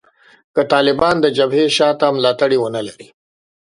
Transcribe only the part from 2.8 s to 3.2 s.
لري